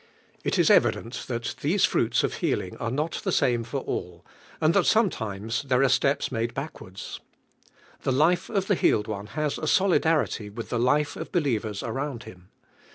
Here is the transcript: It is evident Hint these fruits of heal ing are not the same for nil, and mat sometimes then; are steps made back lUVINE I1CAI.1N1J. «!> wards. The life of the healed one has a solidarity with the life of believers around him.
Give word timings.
It 0.43 0.57
is 0.57 0.71
evident 0.71 1.13
Hint 1.15 1.57
these 1.61 1.85
fruits 1.85 2.23
of 2.23 2.33
heal 2.37 2.59
ing 2.59 2.75
are 2.77 2.89
not 2.89 3.21
the 3.23 3.31
same 3.31 3.63
for 3.63 3.83
nil, 3.85 4.25
and 4.59 4.73
mat 4.73 4.87
sometimes 4.87 5.61
then; 5.61 5.79
are 5.83 5.87
steps 5.89 6.31
made 6.31 6.55
back 6.55 6.81
lUVINE 6.81 6.95
I1CAI.1N1J. 6.95 7.11
«!> 7.11 7.11
wards. 7.11 7.19
The 8.01 8.11
life 8.11 8.49
of 8.49 8.65
the 8.65 8.73
healed 8.73 9.05
one 9.07 9.27
has 9.37 9.59
a 9.59 9.67
solidarity 9.67 10.49
with 10.49 10.69
the 10.69 10.79
life 10.79 11.15
of 11.15 11.31
believers 11.31 11.83
around 11.83 12.23
him. 12.23 12.49